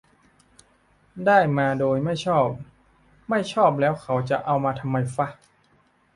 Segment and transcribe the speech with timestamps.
[1.25, 2.47] "ได้มาโดยไม่ชอบ"
[3.29, 5.27] ไม่ชอบแล้วเค้าจะเอามาทำไมฟะ